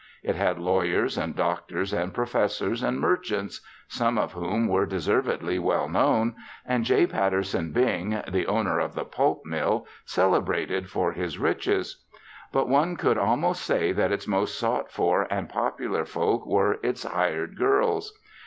It 0.23 0.35
had 0.35 0.57
lawyers 0.57 1.15
and 1.15 1.35
doctors 1.35 1.93
and 1.93 2.11
professors 2.11 2.81
and 2.81 2.99
merchants 2.99 3.61
some 3.87 4.17
of 4.17 4.33
whom 4.33 4.67
were 4.67 4.87
deservedly 4.87 5.59
well 5.59 5.87
known 5.87 6.35
and 6.65 6.83
J. 6.83 7.05
Patterson 7.05 7.71
Bing, 7.71 8.19
the 8.27 8.47
owner 8.47 8.79
of 8.79 8.95
the 8.95 9.05
pulp 9.05 9.45
mill, 9.45 9.85
celebrated 10.03 10.89
for 10.89 11.11
his 11.11 11.37
riches; 11.37 12.03
but 12.51 12.67
one 12.67 12.95
could 12.95 13.19
almost 13.19 13.61
say 13.61 13.91
that 13.91 14.11
its 14.11 14.27
most 14.27 14.57
sought 14.57 14.89
for 14.91 15.27
and 15.29 15.49
popular 15.49 16.03
folk 16.03 16.47
were 16.47 16.79
its 16.81 17.03
hired 17.03 17.55
girls. 17.55 18.17